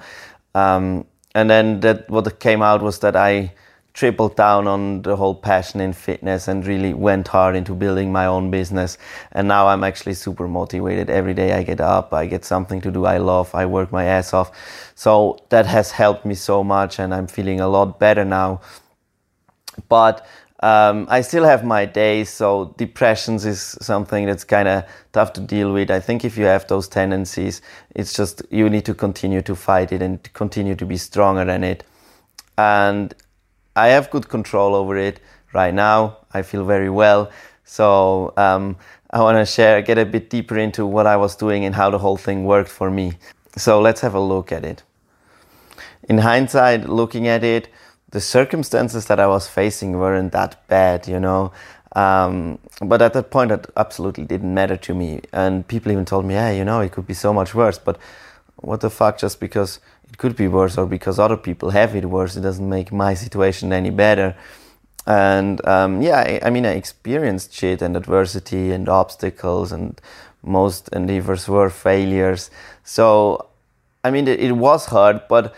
Um, 0.54 1.06
and 1.34 1.50
then 1.50 1.80
that 1.80 2.08
what 2.10 2.40
came 2.40 2.62
out 2.62 2.82
was 2.82 3.00
that 3.00 3.16
I 3.16 3.52
tripled 3.98 4.36
down 4.36 4.68
on 4.68 5.02
the 5.02 5.16
whole 5.16 5.34
passion 5.34 5.80
in 5.80 5.92
fitness 5.92 6.46
and 6.46 6.64
really 6.64 6.94
went 6.94 7.26
hard 7.26 7.56
into 7.56 7.74
building 7.74 8.12
my 8.12 8.26
own 8.26 8.48
business. 8.48 8.96
And 9.32 9.48
now 9.48 9.66
I'm 9.66 9.82
actually 9.82 10.14
super 10.14 10.46
motivated. 10.46 11.10
Every 11.10 11.34
day 11.34 11.52
I 11.52 11.64
get 11.64 11.80
up, 11.80 12.14
I 12.14 12.26
get 12.26 12.44
something 12.44 12.80
to 12.82 12.92
do 12.92 13.06
I 13.06 13.18
love, 13.18 13.52
I 13.54 13.66
work 13.66 13.90
my 13.90 14.04
ass 14.04 14.32
off. 14.32 14.52
So 14.94 15.38
that 15.48 15.66
has 15.66 15.90
helped 15.90 16.24
me 16.24 16.36
so 16.36 16.62
much 16.62 17.00
and 17.00 17.12
I'm 17.12 17.26
feeling 17.26 17.58
a 17.58 17.66
lot 17.68 17.98
better 17.98 18.24
now 18.24 18.60
but 19.88 20.26
um, 20.60 21.06
I 21.08 21.20
still 21.20 21.44
have 21.44 21.64
my 21.64 21.84
days, 21.84 22.28
so 22.30 22.74
depressions 22.76 23.46
is 23.46 23.76
something 23.80 24.26
that's 24.26 24.42
kind 24.42 24.66
of 24.66 24.84
tough 25.12 25.32
to 25.34 25.40
deal 25.40 25.72
with. 25.72 25.90
I 25.90 26.00
think 26.00 26.24
if 26.24 26.36
you 26.36 26.44
have 26.46 26.66
those 26.66 26.88
tendencies, 26.88 27.62
it's 27.94 28.12
just 28.12 28.42
you 28.50 28.68
need 28.68 28.84
to 28.86 28.94
continue 28.94 29.40
to 29.42 29.54
fight 29.54 29.92
it 29.92 30.02
and 30.02 30.20
continue 30.32 30.74
to 30.74 30.84
be 30.84 30.96
stronger 30.96 31.44
than 31.44 31.62
it. 31.62 31.84
And 32.56 33.14
I 33.76 33.88
have 33.88 34.10
good 34.10 34.28
control 34.28 34.74
over 34.74 34.96
it 34.96 35.20
right 35.52 35.72
now. 35.72 36.18
I 36.34 36.42
feel 36.42 36.64
very 36.64 36.90
well. 36.90 37.30
So 37.64 38.32
um, 38.36 38.76
I 39.10 39.20
want 39.20 39.38
to 39.38 39.46
share, 39.46 39.80
get 39.80 39.96
a 39.96 40.04
bit 40.04 40.28
deeper 40.28 40.58
into 40.58 40.84
what 40.84 41.06
I 41.06 41.16
was 41.16 41.36
doing 41.36 41.64
and 41.64 41.74
how 41.74 41.90
the 41.90 41.98
whole 41.98 42.16
thing 42.16 42.44
worked 42.44 42.70
for 42.70 42.90
me. 42.90 43.12
So 43.56 43.80
let's 43.80 44.00
have 44.00 44.14
a 44.14 44.20
look 44.20 44.50
at 44.50 44.64
it. 44.64 44.82
In 46.08 46.18
hindsight, 46.18 46.88
looking 46.88 47.28
at 47.28 47.44
it, 47.44 47.68
the 48.10 48.20
circumstances 48.20 49.06
that 49.06 49.20
I 49.20 49.26
was 49.26 49.48
facing 49.48 49.98
weren't 49.98 50.32
that 50.32 50.66
bad, 50.68 51.06
you 51.06 51.20
know. 51.20 51.52
Um, 51.94 52.58
but 52.80 53.02
at 53.02 53.12
that 53.14 53.30
point, 53.30 53.50
it 53.50 53.66
absolutely 53.76 54.24
didn't 54.24 54.52
matter 54.52 54.76
to 54.76 54.94
me. 54.94 55.20
And 55.32 55.66
people 55.66 55.92
even 55.92 56.04
told 56.04 56.24
me, 56.24 56.34
hey, 56.34 56.56
you 56.58 56.64
know, 56.64 56.80
it 56.80 56.92
could 56.92 57.06
be 57.06 57.14
so 57.14 57.32
much 57.32 57.54
worse." 57.54 57.78
But 57.78 57.98
what 58.56 58.80
the 58.80 58.90
fuck? 58.90 59.18
Just 59.18 59.40
because 59.40 59.80
it 60.08 60.18
could 60.18 60.36
be 60.36 60.48
worse, 60.48 60.78
or 60.78 60.86
because 60.86 61.18
other 61.18 61.36
people 61.36 61.70
have 61.70 61.94
it 61.94 62.04
worse, 62.06 62.36
it 62.36 62.42
doesn't 62.42 62.68
make 62.68 62.92
my 62.92 63.14
situation 63.14 63.72
any 63.72 63.90
better. 63.90 64.34
And 65.06 65.66
um, 65.66 66.02
yeah, 66.02 66.18
I, 66.18 66.40
I 66.44 66.50
mean, 66.50 66.66
I 66.66 66.72
experienced 66.72 67.52
shit 67.54 67.82
and 67.82 67.96
adversity 67.96 68.72
and 68.72 68.88
obstacles, 68.88 69.72
and 69.72 69.98
most 70.42 70.88
endeavors 70.92 71.48
were 71.48 71.70
failures. 71.70 72.50
So, 72.84 73.48
I 74.04 74.10
mean, 74.10 74.28
it, 74.28 74.40
it 74.40 74.52
was 74.52 74.86
hard, 74.86 75.22
but 75.28 75.54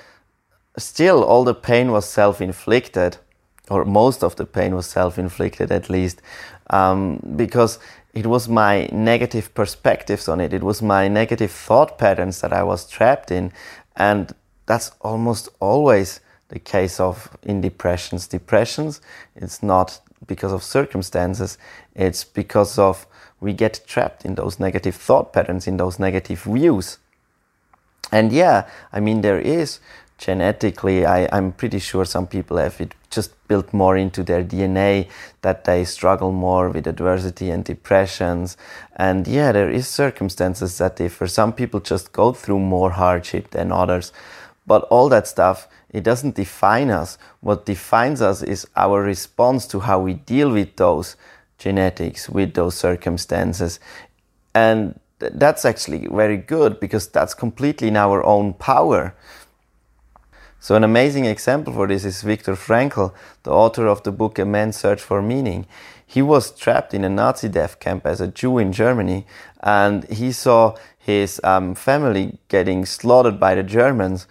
still 0.76 1.22
all 1.24 1.44
the 1.44 1.54
pain 1.54 1.90
was 1.90 2.08
self-inflicted 2.08 3.18
or 3.70 3.84
most 3.84 4.22
of 4.22 4.36
the 4.36 4.46
pain 4.46 4.74
was 4.74 4.86
self-inflicted 4.86 5.70
at 5.70 5.88
least 5.88 6.20
um, 6.70 7.20
because 7.36 7.78
it 8.12 8.26
was 8.26 8.48
my 8.48 8.88
negative 8.92 9.54
perspectives 9.54 10.28
on 10.28 10.40
it. 10.40 10.52
It 10.52 10.64
was 10.64 10.82
my 10.82 11.06
negative 11.06 11.52
thought 11.52 11.98
patterns 11.98 12.40
that 12.40 12.52
i 12.52 12.62
was 12.62 12.88
trapped 12.88 13.30
in 13.30 13.52
and 13.96 14.34
that's 14.66 14.92
almost 15.00 15.48
always 15.60 16.20
the 16.48 16.58
case 16.58 16.98
of 17.00 17.36
in 17.42 17.60
depressions. 17.60 18.26
Depressions 18.26 19.00
it's 19.36 19.62
not 19.62 20.00
because 20.26 20.52
of 20.52 20.62
circumstances 20.62 21.58
it's 21.94 22.24
because 22.24 22.78
of 22.78 23.06
we 23.40 23.52
get 23.52 23.80
trapped 23.86 24.24
in 24.24 24.34
those 24.34 24.60
negative 24.60 24.94
thought 24.94 25.32
patterns 25.32 25.66
in 25.66 25.78
those 25.78 25.98
negative 25.98 26.42
views. 26.42 26.98
And 28.12 28.32
yeah 28.32 28.68
i 28.92 29.00
mean 29.00 29.20
there 29.20 29.40
is 29.40 29.78
genetically, 30.20 31.06
I, 31.06 31.28
I'm 31.32 31.52
pretty 31.52 31.78
sure 31.78 32.04
some 32.04 32.26
people 32.26 32.58
have 32.58 32.78
it 32.80 32.94
just 33.08 33.32
built 33.48 33.72
more 33.72 33.96
into 33.96 34.22
their 34.22 34.44
DNA 34.44 35.08
that 35.40 35.64
they 35.64 35.84
struggle 35.84 36.30
more 36.30 36.68
with 36.68 36.86
adversity 36.86 37.50
and 37.50 37.64
depressions. 37.64 38.56
And 38.94 39.26
yeah, 39.26 39.50
there 39.50 39.70
is 39.70 39.88
circumstances 39.88 40.76
that 40.78 40.96
differ. 40.96 41.26
Some 41.26 41.54
people 41.54 41.80
just 41.80 42.12
go 42.12 42.32
through 42.32 42.60
more 42.60 42.90
hardship 42.90 43.50
than 43.50 43.72
others. 43.72 44.12
But 44.66 44.82
all 44.84 45.08
that 45.08 45.26
stuff, 45.26 45.66
it 45.88 46.04
doesn't 46.04 46.34
define 46.36 46.90
us. 46.90 47.16
What 47.40 47.64
defines 47.64 48.20
us 48.20 48.42
is 48.42 48.68
our 48.76 49.02
response 49.02 49.66
to 49.68 49.80
how 49.80 50.00
we 50.00 50.14
deal 50.14 50.52
with 50.52 50.76
those 50.76 51.16
genetics, 51.58 52.28
with 52.28 52.52
those 52.52 52.74
circumstances. 52.74 53.80
And 54.54 55.00
that's 55.18 55.64
actually 55.64 56.06
very 56.06 56.36
good 56.36 56.78
because 56.78 57.08
that's 57.08 57.34
completely 57.34 57.88
in 57.88 57.96
our 57.96 58.22
own 58.24 58.52
power. 58.54 59.14
So, 60.62 60.74
an 60.74 60.84
amazing 60.84 61.24
example 61.24 61.72
for 61.72 61.86
this 61.86 62.04
is 62.04 62.20
Viktor 62.20 62.52
Frankl, 62.52 63.14
the 63.44 63.50
author 63.50 63.86
of 63.86 64.02
the 64.02 64.12
book 64.12 64.38
A 64.38 64.44
Man's 64.44 64.76
Search 64.76 65.00
for 65.00 65.22
Meaning. 65.22 65.66
he 66.06 66.20
was 66.20 66.50
trapped 66.50 66.92
in 66.92 67.02
a 67.02 67.08
Nazi 67.08 67.48
death 67.48 67.80
camp 67.80 68.04
as 68.04 68.20
a 68.20 68.28
Jew 68.28 68.58
in 68.58 68.70
Germany, 68.70 69.24
and 69.62 70.04
he 70.10 70.32
saw 70.32 70.76
his 70.98 71.40
um, 71.44 71.74
family 71.74 72.36
getting 72.48 72.84
slaughtered 72.84 73.40
by 73.40 73.54
the 73.54 73.62
Germans. 73.62 74.26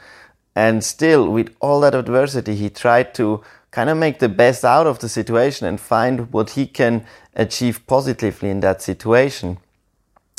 And 0.56 0.84
still, 0.84 1.32
with 1.32 1.56
all 1.62 1.80
that 1.80 1.96
adversity, 1.96 2.56
he 2.56 2.70
tried 2.70 3.16
to 3.16 3.42
kind 3.72 3.90
of 3.90 3.98
make 3.98 4.20
the 4.20 4.30
best 4.30 4.64
out 4.64 4.86
of 4.86 5.00
the 5.00 5.10
situation 5.10 5.66
and 5.66 5.80
find 5.80 6.32
what 6.32 6.52
he 6.52 6.68
can 6.68 7.08
achieve 7.34 7.88
positively 7.88 8.52
in 8.52 8.60
that 8.60 8.84
situation. 8.84 9.58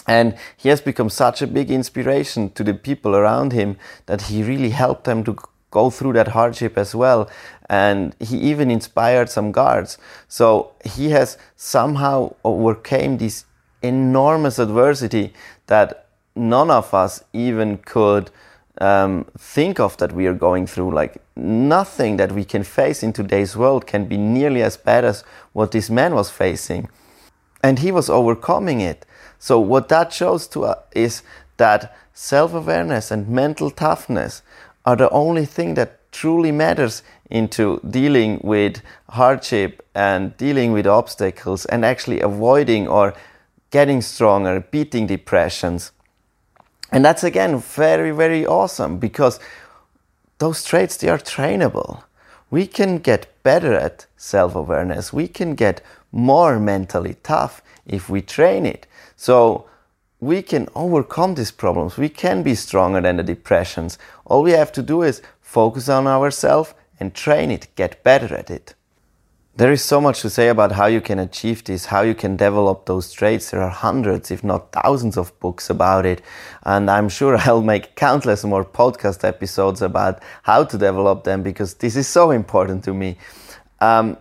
And 0.07 0.37
he 0.57 0.69
has 0.69 0.81
become 0.81 1.11
such 1.11 1.43
a 1.43 1.49
big 1.49 1.69
inspiration 1.69 2.51
to 2.51 2.63
the 2.63 2.75
people 2.75 3.17
around 3.17 3.53
him 3.53 3.77
that 4.07 4.23
he 4.23 4.45
really 4.45 4.71
helped 4.71 5.05
them 5.05 5.25
to 5.25 5.37
go 5.71 5.91
through 5.91 6.15
that 6.15 6.29
hardship 6.29 6.77
as 6.77 6.95
well. 6.95 7.29
And 7.69 8.15
he 8.21 8.37
even 8.39 8.71
inspired 8.71 9.31
some 9.31 9.53
guards. 9.53 9.99
So 10.29 10.73
he 10.85 11.11
has 11.11 11.39
somehow 11.57 12.35
overcame 12.45 13.19
this 13.19 13.45
enormous 13.83 14.59
adversity 14.59 15.33
that 15.67 16.07
none 16.35 16.71
of 16.71 16.93
us 16.93 17.23
even 17.33 17.79
could 17.79 18.31
um, 18.81 19.27
think 19.39 19.79
of 19.79 19.97
that 19.99 20.13
we 20.13 20.27
are 20.27 20.35
going 20.35 20.67
through. 20.67 20.93
Like 20.93 21.23
nothing 21.37 22.17
that 22.17 22.33
we 22.33 22.45
can 22.45 22.65
face 22.65 23.03
in 23.03 23.13
today's 23.13 23.57
world 23.57 23.87
can 23.87 24.07
be 24.07 24.17
nearly 24.17 24.63
as 24.63 24.77
bad 24.77 25.05
as 25.05 25.23
what 25.53 25.73
this 25.73 25.91
man 25.91 26.15
was 26.15 26.31
facing. 26.31 26.89
And 27.63 27.79
he 27.79 27.93
was 27.93 28.09
overcoming 28.09 28.81
it. 28.81 29.05
So, 29.39 29.61
what 29.61 29.89
that 29.89 30.13
shows 30.13 30.47
to 30.49 30.65
us 30.65 30.79
is 30.93 31.23
that 31.59 31.95
self 32.15 32.55
awareness 32.55 33.11
and 33.11 33.29
mental 33.29 33.71
toughness 33.71 34.43
are 34.85 34.97
the 34.97 35.11
only 35.11 35.45
thing 35.45 35.75
that 35.75 36.11
truly 36.13 36.53
matters 36.53 37.03
into 37.31 37.81
dealing 37.89 38.41
with 38.43 38.83
hardship 39.11 39.87
and 39.95 40.37
dealing 40.37 40.73
with 40.73 40.87
obstacles 40.87 41.65
and 41.67 41.85
actually 41.85 42.21
avoiding 42.21 42.89
or 42.89 43.15
getting 43.71 44.03
stronger, 44.03 44.61
beating 44.71 45.07
depressions. 45.07 45.93
And 46.91 47.05
that's 47.05 47.23
again 47.23 47.59
very, 47.59 48.11
very 48.11 48.45
awesome 48.45 48.99
because 48.99 49.39
those 50.39 50.65
traits, 50.65 50.97
they 50.97 51.09
are 51.09 51.19
trainable. 51.19 52.03
We 52.51 52.67
can 52.67 52.99
get 52.99 53.33
better 53.45 53.75
at 53.75 54.07
self 54.17 54.55
awareness. 54.57 55.13
We 55.13 55.29
can 55.29 55.55
get 55.55 55.83
more 56.11 56.59
mentally 56.59 57.15
tough 57.23 57.63
if 57.87 58.09
we 58.09 58.23
train 58.23 58.67
it. 58.67 58.87
So 59.15 59.67
we 60.21 60.43
can 60.43 60.69
overcome 60.75 61.35
these 61.35 61.51
problems. 61.51 61.97
We 61.97 62.11
can 62.11 62.43
be 62.43 62.55
stronger 62.55 63.01
than 63.01 63.17
the 63.17 63.23
depressions. 63.23 63.99
All 64.27 64.43
we 64.43 64.53
have 64.53 64.73
to 64.73 64.83
do 64.83 65.03
is 65.03 65.23
focus 65.41 65.89
on 65.89 66.07
ourselves 66.07 66.75
and 66.99 67.15
train 67.15 67.51
it, 67.51 67.69
get 67.75 68.05
better 68.05 68.35
at 68.35 68.51
it. 68.51 68.75
There 69.57 69.73
is 69.73 69.83
so 69.83 70.01
much 70.01 70.21
to 70.23 70.31
say 70.31 70.49
about 70.49 70.73
how 70.73 70.87
you 70.87 71.01
can 71.01 71.19
achieve 71.19 71.65
this, 71.65 71.87
how 71.87 72.03
you 72.03 72.15
can 72.15 72.37
develop 72.37 72.87
those 72.87 73.13
traits. 73.13 73.51
There 73.51 73.61
are 73.61 73.71
hundreds, 73.71 74.31
if 74.31 74.45
not 74.45 74.73
thousands, 74.73 75.17
of 75.17 75.39
books 75.41 75.69
about 75.69 76.07
it. 76.07 76.23
And 76.63 76.91
I'm 76.91 77.09
sure 77.09 77.37
I'll 77.41 77.63
make 77.63 77.97
countless 77.97 78.45
more 78.45 78.65
podcast 78.65 79.25
episodes 79.25 79.83
about 79.83 80.23
how 80.43 80.65
to 80.65 80.79
develop 80.79 81.25
them 81.25 81.43
because 81.43 81.75
this 81.75 81.97
is 81.97 82.07
so 82.07 82.31
important 82.31 82.85
to 82.85 82.95
me. 82.95 83.17
Um, 83.81 84.19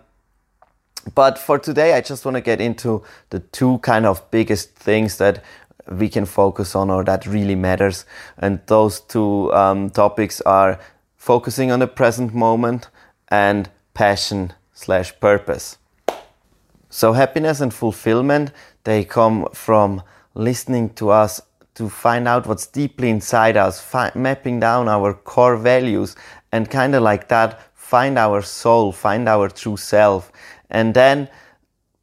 but 1.14 1.38
for 1.38 1.58
today, 1.58 1.94
I 1.94 2.00
just 2.02 2.24
want 2.24 2.34
to 2.34 2.40
get 2.40 2.60
into 2.60 3.02
the 3.30 3.40
two 3.40 3.78
kind 3.78 4.04
of 4.04 4.30
biggest 4.30 4.74
things 4.74 5.16
that 5.18 5.42
we 5.90 6.08
can 6.08 6.24
focus 6.24 6.74
on 6.74 6.90
or 6.90 7.04
that 7.04 7.26
really 7.26 7.54
matters. 7.54 8.04
And 8.38 8.60
those 8.66 9.00
two 9.00 9.52
um, 9.52 9.90
topics 9.90 10.40
are 10.42 10.78
focusing 11.16 11.70
on 11.70 11.80
the 11.80 11.86
present 11.86 12.34
moment 12.34 12.88
and 13.28 13.68
passion 13.94 14.52
slash 14.72 15.18
purpose. 15.20 15.78
So 16.88 17.12
happiness 17.12 17.60
and 17.60 17.72
fulfillment, 17.72 18.52
they 18.84 19.04
come 19.04 19.46
from 19.52 20.02
listening 20.34 20.90
to 20.94 21.10
us 21.10 21.40
to 21.74 21.88
find 21.88 22.26
out 22.26 22.46
what's 22.46 22.66
deeply 22.66 23.10
inside 23.10 23.56
us, 23.56 23.80
fi- 23.80 24.12
mapping 24.14 24.60
down 24.60 24.88
our 24.88 25.14
core 25.14 25.56
values 25.56 26.16
and 26.52 26.70
kind 26.70 26.94
of 26.94 27.02
like 27.02 27.28
that 27.28 27.60
find 27.74 28.18
our 28.18 28.40
soul, 28.40 28.92
find 28.92 29.28
our 29.28 29.48
true 29.48 29.76
self 29.76 30.30
and 30.70 30.94
then 30.94 31.28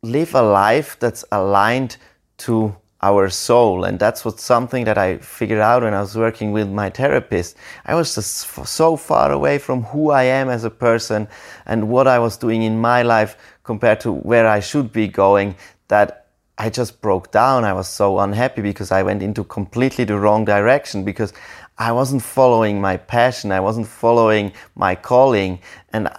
live 0.04 0.36
a 0.36 0.42
life 0.42 0.98
that's 1.00 1.24
aligned 1.32 1.98
to 2.38 2.76
our 3.02 3.30
soul. 3.30 3.84
And 3.84 4.00
that's 4.00 4.26
what 4.26 4.40
something 4.40 4.86
that 4.86 4.98
I 4.98 5.18
figured 5.18 5.60
out 5.60 5.84
when 5.84 5.94
I 5.94 6.02
was 6.02 6.16
working 6.16 6.52
with 6.52 6.70
my 6.70 6.90
therapist. 6.90 7.56
I 7.86 7.96
was 7.96 8.16
just 8.16 8.48
so 8.66 8.96
far 8.96 9.32
away 9.32 9.60
from 9.60 9.84
who 9.84 10.12
I 10.12 10.24
am 10.24 10.50
as 10.50 10.64
a 10.64 10.70
person 10.70 11.28
and 11.66 11.90
what 11.90 12.08
I 12.08 12.20
was 12.20 12.38
doing 12.38 12.64
in 12.64 12.80
my 12.80 13.04
life 13.04 13.38
compared 13.64 14.00
to 14.02 14.12
where 14.12 14.48
I 14.48 14.60
should 14.60 14.92
be 14.92 15.08
going 15.08 15.56
that 15.90 16.28
I 16.58 16.70
just 16.70 17.02
broke 17.02 17.32
down. 17.32 17.66
I 17.66 17.74
was 17.74 17.88
so 17.88 18.18
unhappy 18.20 18.62
because 18.62 18.92
I 18.92 19.04
went 19.04 19.22
into 19.22 19.44
completely 19.44 20.06
the 20.06 20.18
wrong 20.18 20.44
direction 20.44 21.04
because 21.04 21.34
I 21.78 21.92
wasn't 21.92 22.24
following 22.24 22.82
my 22.82 22.98
passion. 22.98 23.52
I 23.52 23.60
wasn't 23.60 23.88
following 23.88 24.54
my 24.76 24.96
calling. 24.96 25.60
And 25.94 26.10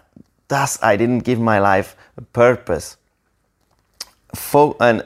thus 0.46 0.80
I 0.80 0.96
didn't 0.96 1.20
give 1.20 1.40
my 1.40 1.58
life 1.58 1.96
a 2.16 2.22
purpose. 2.22 2.96
Fo- 4.32 4.76
and 4.78 5.04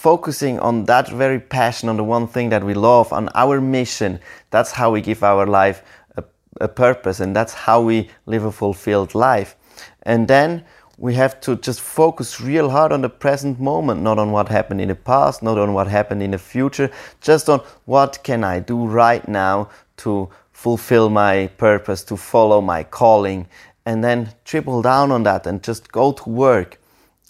focusing 0.00 0.58
on 0.60 0.86
that 0.86 1.10
very 1.10 1.38
passion, 1.38 1.90
on 1.90 1.98
the 1.98 2.02
one 2.02 2.26
thing 2.26 2.48
that 2.48 2.64
we 2.64 2.72
love, 2.72 3.12
on 3.12 3.28
our 3.34 3.60
mission, 3.60 4.18
that's 4.48 4.72
how 4.72 4.90
we 4.90 5.02
give 5.02 5.22
our 5.22 5.46
life 5.46 5.82
a, 6.16 6.24
a 6.62 6.68
purpose 6.68 7.20
and 7.20 7.36
that's 7.36 7.52
how 7.52 7.82
we 7.82 8.08
live 8.24 8.46
a 8.46 8.50
fulfilled 8.50 9.14
life. 9.14 9.56
And 10.04 10.26
then 10.26 10.64
we 10.96 11.12
have 11.16 11.38
to 11.42 11.56
just 11.56 11.82
focus 11.82 12.40
real 12.40 12.70
hard 12.70 12.92
on 12.92 13.02
the 13.02 13.10
present 13.10 13.60
moment, 13.60 14.00
not 14.00 14.18
on 14.18 14.32
what 14.32 14.48
happened 14.48 14.80
in 14.80 14.88
the 14.88 14.94
past, 14.94 15.42
not 15.42 15.58
on 15.58 15.74
what 15.74 15.86
happened 15.86 16.22
in 16.22 16.30
the 16.30 16.38
future, 16.38 16.90
just 17.20 17.50
on 17.50 17.60
what 17.84 18.20
can 18.22 18.42
I 18.42 18.60
do 18.60 18.86
right 18.86 19.28
now 19.28 19.68
to 19.98 20.30
fulfill 20.50 21.10
my 21.10 21.48
purpose, 21.58 22.02
to 22.04 22.16
follow 22.16 22.62
my 22.62 22.84
calling, 22.84 23.46
and 23.84 24.02
then 24.02 24.32
triple 24.46 24.80
down 24.80 25.12
on 25.12 25.24
that 25.24 25.46
and 25.46 25.62
just 25.62 25.92
go 25.92 26.12
to 26.12 26.30
work. 26.30 26.80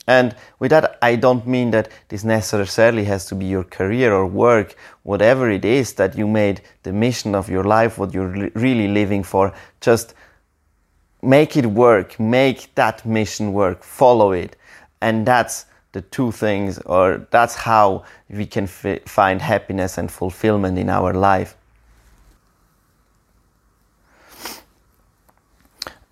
And 0.07 0.35
with 0.59 0.71
that, 0.71 0.99
I 1.03 1.17
don't 1.17 1.47
mean 1.47 1.71
that 1.71 1.89
this 2.09 2.25
necessarily 2.25 3.05
has 3.05 3.27
to 3.27 3.35
be 3.35 3.47
your 3.47 3.65
career 3.65 4.13
or 4.13 4.27
work, 4.27 4.75
whatever 5.03 5.51
it 5.51 5.65
is 5.65 5.93
that 5.95 6.17
you 6.17 6.27
made 6.27 6.63
the 6.83 6.93
mission 6.93 7.35
of 7.35 7.49
your 7.49 7.65
life, 7.65 7.99
what 7.99 8.13
you're 8.13 8.51
really 8.55 8.89
living 8.89 9.23
for. 9.23 9.53
Just 9.81 10.15
make 11.23 11.57
it 11.57 11.67
work, 11.67 12.19
make 12.19 12.75
that 12.75 13.05
mission 13.05 13.53
work, 13.53 13.85
follow 13.85 14.33
it. 14.33 14.57
And 15.01 15.27
that's 15.27 15.67
the 15.93 16.03
two 16.03 16.33
things, 16.33 16.79
or 16.79 17.27
that's 17.31 17.55
how 17.55 18.05
we 18.29 18.47
can 18.47 18.65
f- 18.65 19.03
find 19.07 19.43
happiness 19.43 19.99
and 19.99 20.11
fulfillment 20.11 20.79
in 20.79 20.89
our 20.89 21.13
life. 21.13 21.57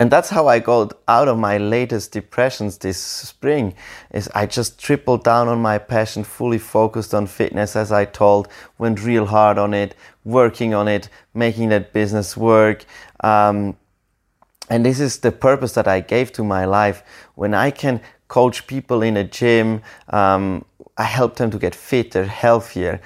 And 0.01 0.11
that's 0.11 0.31
how 0.31 0.47
i 0.47 0.59
got 0.59 0.93
out 1.09 1.29
of 1.29 1.39
my 1.39 1.59
latest 1.59 2.13
depressions 2.13 2.79
this 2.79 2.99
spring 2.99 3.75
is 4.13 4.29
i 4.35 4.47
just 4.47 4.79
tripled 4.79 5.25
down 5.25 5.49
on 5.49 5.61
my 5.61 5.79
passion 5.79 6.23
fully 6.23 6.59
focused 6.59 7.15
on 7.15 7.27
fitness 7.27 7.75
as 7.75 7.91
i 7.91 8.05
told 8.05 8.49
went 8.79 9.05
real 9.05 9.27
hard 9.27 9.59
on 9.59 9.75
it 9.75 9.95
working 10.29 10.75
on 10.75 10.87
it 10.87 11.09
making 11.35 11.71
that 11.71 11.93
business 11.93 12.37
work. 12.37 12.85
Um, 13.21 13.77
and 14.71 14.85
this 14.85 15.01
is 15.01 15.19
the 15.19 15.33
purpose 15.33 15.73
that 15.73 15.89
i 15.89 16.01
gave 16.01 16.31
to 16.33 16.45
my 16.45 16.65
life. 16.67 17.03
When 17.35 17.55
i 17.55 17.71
can 17.71 18.01
coach 18.29 18.67
people 18.67 19.03
in 19.03 19.17
a 19.17 19.25
gym 19.25 19.83
um, 20.11 20.65
i 20.99 21.05
help 21.05 21.37
them 21.37 21.51
to 21.51 21.59
get 21.59 21.75
fitter 21.75 22.25
healthier 22.25 23.01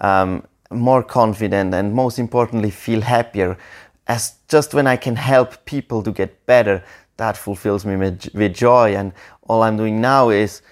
um, 0.00 0.44
more 0.70 1.02
confident 1.02 1.74
and 1.74 1.92
most 1.92 2.18
importantly 2.18 2.70
feel 2.70 3.00
happier 3.00 3.58
as 4.08 4.34
just 4.48 4.72
when 4.72 4.86
I 4.86 4.96
can 4.96 5.16
help 5.16 5.64
people 5.66 6.02
to 6.02 6.10
get 6.10 6.46
better, 6.46 6.82
that 7.18 7.36
fulfills 7.36 7.84
me 7.84 7.96
with, 7.96 8.54
joy. 8.54 8.96
And 8.96 9.12
all 9.48 9.62
I'm 9.62 9.76
doing 9.76 10.00
now 10.00 10.30
is 10.30 10.62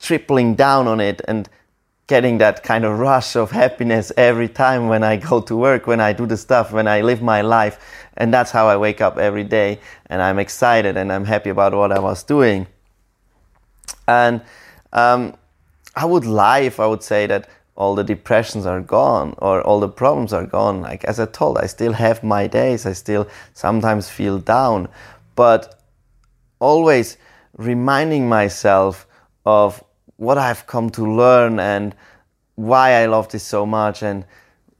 tripling 0.00 0.54
down 0.54 0.88
on 0.88 0.98
it 1.00 1.20
and 1.28 1.48
getting 2.06 2.38
that 2.38 2.62
kind 2.62 2.84
of 2.84 2.98
rush 2.98 3.36
of 3.36 3.50
happiness 3.50 4.10
every 4.16 4.48
time 4.48 4.88
when 4.88 5.04
I 5.04 5.16
go 5.16 5.40
to 5.42 5.56
work, 5.56 5.86
when 5.86 6.00
I 6.00 6.12
do 6.12 6.26
the 6.26 6.36
stuff, 6.36 6.72
when 6.72 6.88
I 6.88 7.02
live 7.02 7.22
my 7.22 7.42
life. 7.42 7.78
And 8.16 8.32
that's 8.32 8.50
how 8.50 8.66
I 8.66 8.76
wake 8.76 9.00
up 9.00 9.18
every 9.18 9.44
day. 9.44 9.78
And 10.06 10.20
I'm 10.20 10.38
excited 10.38 10.96
and 10.96 11.12
I'm 11.12 11.24
happy 11.24 11.50
about 11.50 11.74
what 11.74 11.92
I 11.92 11.98
was 11.98 12.22
doing. 12.22 12.66
And 14.08 14.40
um, 14.92 15.34
I 15.94 16.04
would 16.04 16.24
lie 16.24 16.60
if 16.60 16.80
I 16.80 16.86
would 16.86 17.02
say 17.02 17.26
that 17.26 17.48
all 17.76 17.94
the 17.94 18.04
depressions 18.04 18.66
are 18.66 18.80
gone 18.80 19.34
or 19.38 19.62
all 19.62 19.80
the 19.80 19.88
problems 19.88 20.32
are 20.32 20.46
gone. 20.46 20.82
Like 20.82 21.04
as 21.04 21.18
I 21.18 21.26
told, 21.26 21.58
I 21.58 21.66
still 21.66 21.92
have 21.94 22.22
my 22.22 22.46
days. 22.46 22.86
I 22.86 22.92
still 22.92 23.26
sometimes 23.54 24.08
feel 24.08 24.38
down, 24.38 24.88
but 25.34 25.80
always 26.58 27.16
reminding 27.56 28.28
myself 28.28 29.06
of 29.44 29.82
what 30.16 30.38
I've 30.38 30.66
come 30.66 30.90
to 30.90 31.04
learn 31.04 31.58
and 31.58 31.94
why 32.54 33.02
I 33.02 33.06
love 33.06 33.28
this 33.30 33.42
so 33.42 33.64
much 33.66 34.02
and 34.02 34.24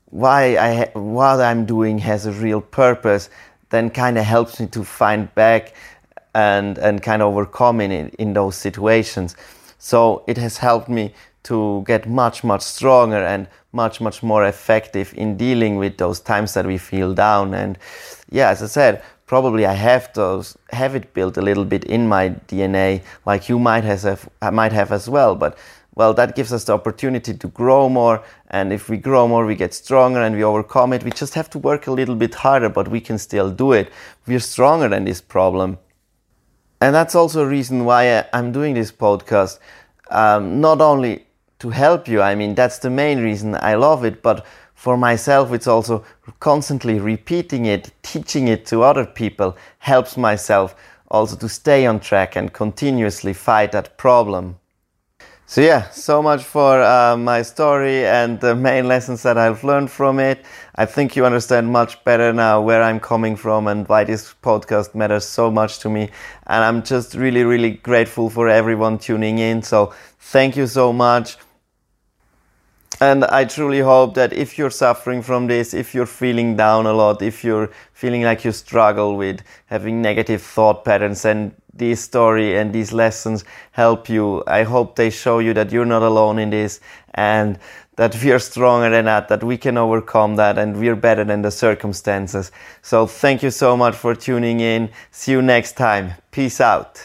why 0.06 0.56
I 0.58 0.74
ha- 0.74 1.00
what 1.00 1.40
I'm 1.40 1.64
doing 1.64 1.98
has 1.98 2.26
a 2.26 2.32
real 2.32 2.60
purpose. 2.60 3.30
Then 3.70 3.88
kind 3.88 4.18
of 4.18 4.24
helps 4.24 4.60
me 4.60 4.66
to 4.68 4.84
find 4.84 5.34
back 5.34 5.74
and 6.34 6.78
and 6.78 7.02
kind 7.02 7.22
of 7.22 7.28
overcome 7.28 7.80
in 7.80 8.10
in 8.18 8.34
those 8.34 8.54
situations. 8.56 9.34
So 9.78 10.22
it 10.28 10.36
has 10.36 10.58
helped 10.58 10.88
me 10.88 11.14
to 11.44 11.84
get 11.86 12.08
much, 12.08 12.44
much 12.44 12.62
stronger 12.62 13.22
and 13.24 13.48
much, 13.72 14.00
much 14.00 14.22
more 14.22 14.44
effective 14.46 15.12
in 15.16 15.36
dealing 15.36 15.76
with 15.76 15.96
those 15.98 16.20
times 16.20 16.54
that 16.54 16.66
we 16.66 16.78
feel 16.78 17.14
down. 17.14 17.54
And 17.54 17.78
yeah, 18.30 18.50
as 18.50 18.62
I 18.62 18.66
said, 18.66 19.02
probably 19.26 19.66
I 19.66 19.72
have 19.72 20.12
those, 20.12 20.56
have 20.70 20.94
it 20.94 21.14
built 21.14 21.36
a 21.36 21.42
little 21.42 21.64
bit 21.64 21.84
in 21.84 22.08
my 22.08 22.30
DNA, 22.48 23.02
like 23.26 23.48
you 23.48 23.58
might 23.58 23.84
have, 23.84 24.28
might 24.52 24.72
have 24.72 24.92
as 24.92 25.08
well. 25.08 25.34
But 25.34 25.56
well, 25.94 26.14
that 26.14 26.34
gives 26.34 26.52
us 26.52 26.64
the 26.64 26.72
opportunity 26.72 27.34
to 27.34 27.48
grow 27.48 27.88
more. 27.88 28.22
And 28.48 28.72
if 28.72 28.88
we 28.88 28.96
grow 28.96 29.28
more, 29.28 29.44
we 29.44 29.54
get 29.54 29.74
stronger 29.74 30.22
and 30.22 30.34
we 30.34 30.42
overcome 30.42 30.92
it. 30.92 31.04
We 31.04 31.10
just 31.10 31.34
have 31.34 31.50
to 31.50 31.58
work 31.58 31.86
a 31.86 31.92
little 31.92 32.14
bit 32.14 32.34
harder, 32.34 32.68
but 32.68 32.88
we 32.88 33.00
can 33.00 33.18
still 33.18 33.50
do 33.50 33.72
it. 33.72 33.90
We're 34.26 34.40
stronger 34.40 34.88
than 34.88 35.04
this 35.04 35.20
problem. 35.20 35.78
And 36.80 36.94
that's 36.94 37.14
also 37.14 37.42
a 37.42 37.46
reason 37.46 37.84
why 37.84 38.26
I'm 38.32 38.52
doing 38.52 38.74
this 38.74 38.90
podcast. 38.90 39.58
Um, 40.10 40.60
not 40.60 40.80
only 40.80 41.26
to 41.62 41.70
help 41.70 42.08
you, 42.08 42.20
I 42.20 42.34
mean, 42.34 42.54
that's 42.54 42.78
the 42.78 42.90
main 42.90 43.22
reason 43.22 43.54
I 43.54 43.74
love 43.74 44.04
it, 44.04 44.20
but 44.20 44.44
for 44.74 44.96
myself, 44.96 45.52
it's 45.52 45.68
also 45.68 46.04
constantly 46.40 46.98
repeating 46.98 47.66
it, 47.66 47.92
teaching 48.02 48.48
it 48.48 48.66
to 48.66 48.82
other 48.82 49.06
people 49.06 49.56
helps 49.78 50.16
myself 50.16 50.74
also 51.08 51.36
to 51.36 51.48
stay 51.48 51.86
on 51.86 52.00
track 52.00 52.34
and 52.34 52.52
continuously 52.52 53.32
fight 53.32 53.70
that 53.70 53.96
problem. 53.96 54.56
So 55.46 55.60
yeah, 55.60 55.90
so 55.90 56.22
much 56.22 56.42
for 56.42 56.82
uh, 56.82 57.16
my 57.16 57.42
story 57.42 58.06
and 58.06 58.40
the 58.40 58.56
main 58.56 58.88
lessons 58.88 59.22
that 59.22 59.38
I've 59.38 59.62
learned 59.62 59.90
from 59.90 60.18
it. 60.18 60.44
I 60.74 60.86
think 60.86 61.14
you 61.14 61.26
understand 61.26 61.70
much 61.70 62.02
better 62.04 62.32
now 62.32 62.60
where 62.62 62.82
I'm 62.82 62.98
coming 62.98 63.36
from 63.36 63.66
and 63.66 63.86
why 63.86 64.04
this 64.04 64.34
podcast 64.42 64.94
matters 64.94 65.26
so 65.26 65.50
much 65.50 65.78
to 65.80 65.90
me. 65.90 66.10
And 66.46 66.64
I'm 66.64 66.82
just 66.82 67.14
really, 67.14 67.44
really 67.44 67.72
grateful 67.72 68.30
for 68.30 68.48
everyone 68.48 68.98
tuning 68.98 69.38
in. 69.38 69.62
So 69.62 69.92
thank 70.18 70.56
you 70.56 70.66
so 70.66 70.92
much. 70.92 71.36
And 73.02 73.24
I 73.24 73.46
truly 73.46 73.80
hope 73.80 74.14
that 74.14 74.32
if 74.32 74.56
you're 74.56 74.70
suffering 74.70 75.22
from 75.22 75.48
this, 75.48 75.74
if 75.74 75.92
you're 75.92 76.06
feeling 76.06 76.54
down 76.54 76.86
a 76.86 76.92
lot, 76.92 77.20
if 77.20 77.42
you're 77.42 77.68
feeling 77.92 78.22
like 78.22 78.44
you 78.44 78.52
struggle 78.52 79.16
with 79.16 79.42
having 79.66 80.00
negative 80.00 80.40
thought 80.40 80.84
patterns 80.84 81.24
and 81.24 81.52
this 81.74 82.00
story 82.00 82.56
and 82.56 82.72
these 82.72 82.92
lessons 82.92 83.44
help 83.72 84.08
you. 84.08 84.44
I 84.46 84.62
hope 84.62 84.94
they 84.94 85.10
show 85.10 85.40
you 85.40 85.52
that 85.54 85.72
you're 85.72 85.84
not 85.84 86.02
alone 86.04 86.38
in 86.38 86.50
this 86.50 86.78
and 87.14 87.58
that 87.96 88.14
we 88.22 88.30
are 88.30 88.38
stronger 88.38 88.90
than 88.90 89.06
that, 89.06 89.26
that 89.26 89.42
we 89.42 89.56
can 89.58 89.76
overcome 89.76 90.36
that 90.36 90.56
and 90.56 90.78
we're 90.78 90.94
better 90.94 91.24
than 91.24 91.42
the 91.42 91.50
circumstances. 91.50 92.52
So 92.82 93.08
thank 93.08 93.42
you 93.42 93.50
so 93.50 93.76
much 93.76 93.96
for 93.96 94.14
tuning 94.14 94.60
in. 94.60 94.90
See 95.10 95.32
you 95.32 95.42
next 95.42 95.72
time. 95.72 96.12
Peace 96.30 96.60
out. 96.60 97.04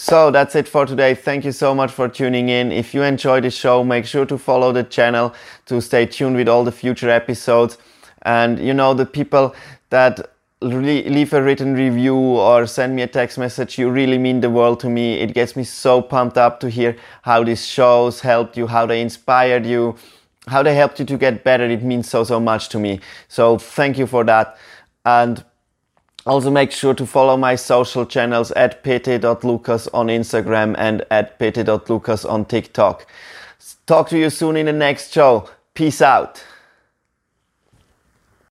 So 0.00 0.30
that's 0.30 0.54
it 0.54 0.68
for 0.68 0.86
today. 0.86 1.16
Thank 1.16 1.44
you 1.44 1.50
so 1.50 1.74
much 1.74 1.90
for 1.90 2.08
tuning 2.08 2.50
in. 2.50 2.70
If 2.70 2.94
you 2.94 3.02
enjoyed 3.02 3.42
the 3.42 3.50
show, 3.50 3.82
make 3.82 4.06
sure 4.06 4.24
to 4.26 4.38
follow 4.38 4.70
the 4.70 4.84
channel 4.84 5.34
to 5.66 5.80
stay 5.82 6.06
tuned 6.06 6.36
with 6.36 6.48
all 6.48 6.62
the 6.62 6.70
future 6.70 7.10
episodes. 7.10 7.78
And 8.22 8.60
you 8.60 8.72
know, 8.72 8.94
the 8.94 9.04
people 9.04 9.56
that 9.90 10.30
leave 10.60 11.32
a 11.32 11.42
written 11.42 11.74
review 11.74 12.14
or 12.14 12.64
send 12.68 12.94
me 12.94 13.02
a 13.02 13.08
text 13.08 13.38
message. 13.38 13.76
You 13.76 13.90
really 13.90 14.18
mean 14.18 14.40
the 14.40 14.50
world 14.50 14.78
to 14.80 14.88
me. 14.88 15.14
It 15.14 15.34
gets 15.34 15.56
me 15.56 15.64
so 15.64 16.00
pumped 16.00 16.38
up 16.38 16.60
to 16.60 16.70
hear 16.70 16.96
how 17.22 17.42
these 17.42 17.66
shows 17.66 18.20
helped 18.20 18.56
you, 18.56 18.68
how 18.68 18.86
they 18.86 19.02
inspired 19.02 19.66
you, 19.66 19.96
how 20.46 20.62
they 20.62 20.76
helped 20.76 21.00
you 21.00 21.06
to 21.06 21.18
get 21.18 21.42
better. 21.42 21.64
It 21.64 21.82
means 21.82 22.08
so, 22.08 22.22
so 22.22 22.38
much 22.38 22.68
to 22.68 22.78
me. 22.78 23.00
So 23.26 23.58
thank 23.58 23.98
you 23.98 24.06
for 24.06 24.22
that. 24.22 24.58
And 25.04 25.44
also 26.28 26.50
make 26.50 26.70
sure 26.70 26.94
to 26.94 27.06
follow 27.06 27.36
my 27.36 27.54
social 27.54 28.04
channels 28.04 28.52
at 28.52 28.82
pt.lucas 28.82 29.88
on 29.88 30.08
Instagram 30.08 30.74
and 30.78 31.04
at 31.10 31.38
pt.lucas 31.38 32.24
on 32.24 32.44
TikTok. 32.44 33.06
Talk 33.86 34.08
to 34.10 34.18
you 34.18 34.28
soon 34.28 34.56
in 34.56 34.66
the 34.66 34.72
next 34.72 35.12
show. 35.12 35.48
Peace 35.74 36.02
out. 36.02 36.44